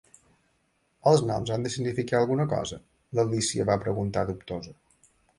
[1.09, 2.79] "Els noms han de significar alguna cosa?",
[3.19, 4.73] l'Alícia va preguntar dubtosa.